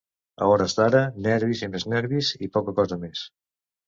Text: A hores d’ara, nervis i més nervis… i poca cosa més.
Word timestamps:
A 0.43 0.45
hores 0.51 0.75
d’ara, 0.77 1.01
nervis 1.25 1.61
i 1.67 1.69
més 1.73 1.85
nervis… 1.93 2.31
i 2.47 2.49
poca 2.57 2.75
cosa 2.81 2.99
més. 3.05 3.23